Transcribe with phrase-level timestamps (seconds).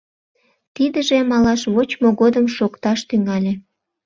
[0.75, 3.53] Тидыже малаш вочмо годым шокташ тӱҥале.